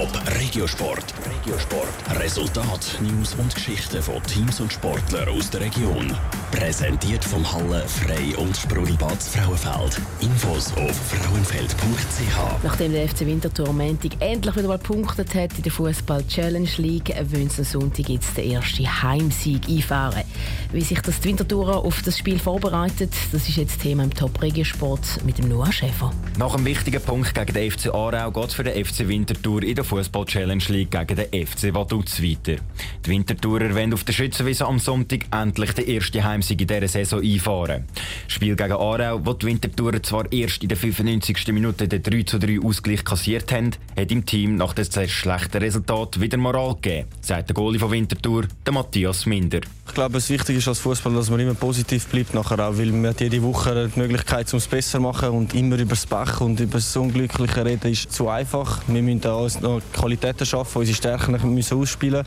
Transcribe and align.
Top 0.00 0.18
Regiosport. 0.40 1.12
Regiosport. 1.26 2.18
Resultat, 2.18 2.98
News 3.02 3.34
und 3.34 3.54
Geschichten 3.54 4.02
von 4.02 4.22
Teams 4.22 4.58
und 4.58 4.72
Sportlern 4.72 5.28
aus 5.28 5.50
der 5.50 5.60
Region. 5.60 6.16
Präsentiert 6.52 7.22
vom 7.22 7.44
Halle 7.52 7.86
Frei 7.86 8.34
und 8.38 8.56
Sprudelbad 8.56 9.22
Frauenfeld. 9.22 10.00
Infos 10.22 10.72
auf 10.78 10.96
frauenfeld.ch. 10.96 12.64
Nachdem 12.64 12.92
der 12.92 13.08
FC 13.10 13.26
Winterthur 13.26 13.68
am 13.68 13.76
Montag 13.76 14.12
endlich 14.20 14.56
wieder 14.56 14.68
mal 14.68 14.78
punktet 14.78 15.34
hat 15.34 15.54
in 15.58 15.64
der 15.64 15.72
Fußball 15.72 16.26
Challenge 16.26 16.70
League, 16.78 17.14
wollen 17.30 17.50
sie 17.50 17.58
am 17.58 17.64
Sonntag 17.64 18.08
jetzt 18.08 18.38
den 18.38 18.52
ersten 18.52 19.02
Heimsieg 19.02 19.68
einfahren. 19.68 20.24
Wie 20.72 20.80
sich 20.80 21.00
das 21.02 21.20
die 21.20 21.28
Winterthur 21.28 21.76
auf 21.76 22.00
das 22.02 22.16
Spiel 22.16 22.38
vorbereitet, 22.38 23.12
das 23.32 23.48
ist 23.48 23.56
jetzt 23.56 23.82
Thema 23.82 24.04
im 24.04 24.14
Top 24.14 24.40
Regiosport 24.40 25.22
mit 25.26 25.36
dem 25.36 25.48
Noah 25.48 25.70
Schäfer. 25.70 26.10
Nach 26.38 26.54
einem 26.54 26.64
wichtigen 26.64 27.02
Punkt 27.02 27.34
gegen 27.34 27.52
den 27.52 27.70
FC 27.70 27.92
Aarau 27.92 28.30
geht 28.30 28.48
es 28.48 28.54
für 28.54 28.64
den 28.64 28.84
FC 28.84 29.06
Winterthur 29.06 29.62
in 29.62 29.74
der 29.74 29.84
Fußball 29.90 30.24
Challenge 30.24 30.62
League 30.68 30.92
gegen 30.92 31.16
den 31.16 31.46
FC 31.46 31.74
Vaduz 31.74 32.22
weiter. 32.22 32.62
Die 33.04 33.10
Winterthurer 33.10 33.74
wollen 33.74 33.92
auf 33.92 34.04
der 34.04 34.12
Schützenwiese 34.12 34.64
am 34.64 34.78
Sonntag 34.78 35.22
endlich 35.32 35.72
den 35.72 35.88
ersten 35.88 36.22
Heimsieg 36.22 36.60
in 36.60 36.68
dieser 36.68 36.86
Saison 36.86 37.20
einfahren. 37.20 37.86
Das 38.24 38.32
Spiel 38.32 38.54
gegen 38.54 38.72
Aarau, 38.72 39.20
wo 39.24 39.32
die 39.32 39.46
Winterthurer 39.46 40.00
zwar 40.00 40.30
erst 40.32 40.62
in 40.62 40.68
der 40.68 40.78
95. 40.78 41.48
Minute 41.48 41.88
den 41.88 42.04
3 42.04 42.22
zu 42.22 42.38
3 42.38 42.60
Ausgleich 42.64 43.04
kassiert 43.04 43.50
haben, 43.50 43.72
hat 43.96 44.12
im 44.12 44.24
Team 44.24 44.54
nach 44.54 44.74
dem 44.74 44.84
sehr 44.84 45.08
schlechten 45.08 45.58
Resultat 45.58 46.20
wieder 46.20 46.38
Moral 46.38 46.76
gegeben, 46.76 47.08
sagt 47.20 47.48
der 47.48 47.54
Goalie 47.54 47.80
von 47.80 47.90
Winterthur, 47.90 48.44
der 48.64 48.72
Matthias 48.72 49.26
Minder. 49.26 49.60
Ich 49.88 49.94
glaube, 49.94 50.18
es 50.18 50.30
wichtig 50.30 50.58
ist 50.58 50.68
als 50.68 50.78
Fußballer, 50.78 51.16
dass 51.16 51.30
man 51.30 51.40
immer 51.40 51.54
positiv 51.54 52.06
bleibt 52.06 52.32
nachher 52.32 52.60
auch, 52.60 52.78
weil 52.78 52.92
man 52.92 53.08
hat 53.10 53.20
jede 53.20 53.42
Woche 53.42 53.90
die 53.92 53.98
Möglichkeit, 53.98 54.52
um 54.52 54.58
es 54.58 54.68
besser 54.68 54.98
zu 54.98 55.00
machen 55.00 55.30
und 55.30 55.52
immer 55.52 55.76
über 55.78 55.90
das 55.90 56.06
Pech 56.06 56.40
und 56.40 56.60
über 56.60 56.74
das 56.74 56.96
Unglückliche 56.96 57.64
reden 57.64 57.90
ist 57.90 58.12
zu 58.12 58.28
einfach. 58.28 58.82
Wir 58.86 59.02
müssen 59.02 59.20
da 59.20 59.48
noch 59.62 59.79
Qualitäten 59.92 60.46
schaffen, 60.46 60.78
unsere 60.78 60.96
Stärken 60.96 61.54
müssen 61.54 61.78
ausspielen 61.78 62.24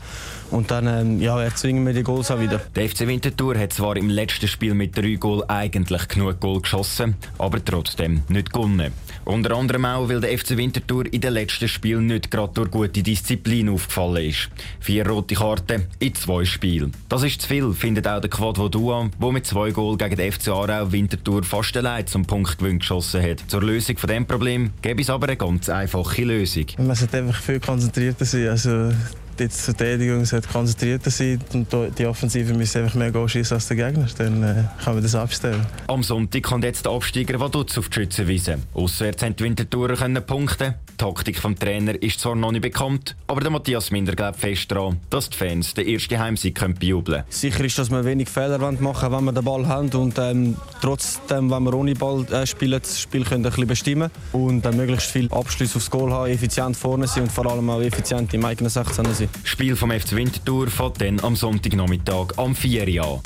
und 0.50 0.70
dann 0.70 0.86
ähm, 0.86 1.20
ja, 1.20 1.40
erzwingen 1.40 1.86
wir 1.86 1.92
die 1.92 2.02
Goals 2.02 2.30
auch 2.30 2.40
wieder. 2.40 2.60
Der 2.74 2.88
FC 2.88 3.06
Winterthur 3.06 3.58
hat 3.58 3.72
zwar 3.72 3.96
im 3.96 4.08
letzten 4.10 4.48
Spiel 4.48 4.74
mit 4.74 4.96
drei 4.96 5.14
Goal 5.14 5.44
eigentlich 5.48 6.08
genug 6.08 6.40
Goal 6.40 6.60
geschossen, 6.60 7.16
aber 7.38 7.64
trotzdem 7.64 8.22
nicht 8.28 8.52
gewonnen. 8.52 8.92
Unter 9.24 9.56
anderem 9.56 9.86
auch, 9.86 10.08
weil 10.08 10.20
der 10.20 10.36
FC 10.36 10.56
Winterthur 10.56 11.06
in 11.12 11.20
den 11.20 11.32
letzten 11.32 11.66
Spielen 11.66 12.06
nicht 12.06 12.30
gerade 12.30 12.52
durch 12.52 12.70
gute 12.70 13.02
Disziplin 13.02 13.70
aufgefallen 13.70 14.28
ist. 14.28 14.50
Vier 14.80 15.08
rote 15.08 15.34
Karten 15.34 15.86
in 15.98 16.14
zwei 16.14 16.44
Spielen. 16.44 16.92
Das 17.08 17.22
ist 17.22 17.40
zu 17.40 17.48
viel, 17.48 17.72
findet 17.72 18.06
auch 18.06 18.20
der 18.20 18.28
Quad 18.28 18.58
Vodua, 18.58 19.08
der 19.20 19.32
mit 19.32 19.46
zwei 19.46 19.70
Goal 19.70 19.96
gegen 19.96 20.16
den 20.16 20.30
FC 20.30 20.48
Aarau 20.48 20.92
Winterthur 20.92 21.42
fast 21.42 21.76
allein 21.76 22.06
zum 22.06 22.26
Punktgewinn 22.26 22.80
geschossen 22.80 23.22
hat. 23.22 23.42
Zur 23.48 23.62
Lösung 23.62 23.96
von 23.96 24.08
dem 24.08 24.26
Problem 24.26 24.70
gäbe 24.82 25.00
es 25.00 25.08
aber 25.08 25.26
eine 25.26 25.36
ganz 25.36 25.68
einfache 25.68 26.24
Lösung. 26.24 26.66
Man 26.78 26.94
sollte 26.94 27.18
einfach 27.18 27.40
viel 27.40 27.60
konzentrierter 27.60 28.24
sein. 28.26 28.48
Also 28.48 28.92
die 29.38 29.48
Verteidigung 29.48 30.24
sollte 30.24 30.48
konzentrierter 30.48 31.10
sein 31.10 31.40
und 31.52 31.68
die 31.98 32.06
Offensive 32.06 32.54
müssen 32.54 32.82
einfach 32.82 32.94
mehr 32.94 33.28
schießen 33.28 33.54
als 33.56 33.68
der 33.68 33.76
Gegner. 33.76 34.06
Dann 34.18 34.42
äh, 34.42 34.64
kann 34.82 34.94
man 34.94 35.02
das 35.02 35.14
abstellen. 35.14 35.66
Am 35.86 36.02
Sonntag 36.02 36.42
kommt 36.42 36.64
jetzt 36.64 36.84
der 36.84 36.92
Absteiger 36.92 37.38
Vaduz 37.40 37.76
auf 37.78 37.88
die 37.88 37.94
Schützenwiese. 37.94 38.58
Auswärts 38.74 39.22
haben 39.22 39.36
die 39.36 39.44
Wintertourer 39.44 39.96
punkten. 40.20 40.74
Die 40.94 40.98
Taktik 40.98 41.42
des 41.42 41.54
Trainer 41.56 42.00
ist 42.00 42.20
zwar 42.20 42.36
noch 42.36 42.52
nicht 42.52 42.62
bekannt, 42.62 43.16
aber 43.26 43.40
der 43.40 43.50
Matthias 43.50 43.90
Minder 43.90 44.14
glaubt 44.14 44.38
fest 44.38 44.70
daran, 44.70 45.00
dass 45.10 45.28
die 45.28 45.36
Fans 45.36 45.74
den 45.74 45.88
ersten 45.88 46.20
Heimsieg 46.20 46.54
können 46.54 46.74
bejubeln 46.74 47.24
Sicher 47.30 47.64
ist, 47.64 47.76
dass 47.78 47.90
wir 47.90 48.04
wenig 48.04 48.28
Fehler 48.28 48.58
machen 48.58 49.10
wenn 49.10 49.24
wir 49.24 49.32
den 49.32 49.44
Ball 49.44 49.66
haben 49.66 49.90
und 49.90 50.16
ähm, 50.18 50.56
trotzdem, 50.80 51.50
wenn 51.50 51.64
wir 51.64 51.74
ohne 51.74 51.96
Ball 51.96 52.24
äh, 52.30 52.46
spielen, 52.46 52.80
das 52.80 53.00
Spiel 53.00 53.24
können 53.24 53.44
ein 53.44 53.50
bisschen 53.50 53.66
bestimmen 53.66 54.10
und 54.30 54.62
dann 54.62 54.76
möglichst 54.76 55.10
viel 55.10 55.26
Abschluss 55.32 55.74
aufs 55.74 55.90
Goal 55.90 56.12
haben, 56.12 56.30
effizient 56.30 56.76
vorne 56.76 57.08
sein 57.08 57.24
und 57.24 57.32
vor 57.32 57.46
allem 57.50 57.68
auch 57.70 57.80
effizient 57.80 58.32
im 58.32 58.44
eigenen 58.44 58.70
16 58.70 59.04
sein. 59.04 59.28
Das 59.32 59.50
Spiel 59.50 59.74
vom 59.74 59.90
FC 59.90 60.12
Winterthur 60.12 60.68
fährt 60.68 61.00
dann 61.00 61.18
am 61.20 61.34
Sonntagnachmittag 61.34 62.34
am 62.36 62.54
4 62.54 63.02
Uhr 63.02 63.04
an. 63.04 63.20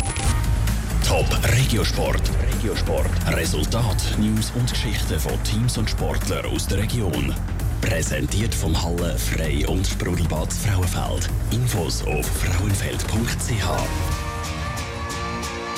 Top 1.07 1.27
Regiosport. 1.57 2.23
Regiosport. 2.55 3.11
Resultat, 3.29 3.97
News 4.19 4.53
und 4.55 4.71
Geschichten 4.71 5.19
von 5.19 5.43
Teams 5.43 5.79
und 5.79 5.89
Sportlern 5.89 6.45
aus 6.47 6.67
der 6.67 6.79
Region. 6.79 7.35
Präsentiert 7.81 8.55
vom 8.55 8.81
Halle 8.83 9.17
Frei 9.19 9.67
und 9.67 9.87
Sprudelbad 9.87 10.53
Frauenfeld. 10.53 11.29
Infos 11.51 12.05
auf 12.05 12.27
frauenfeld.ch. 12.27 14.28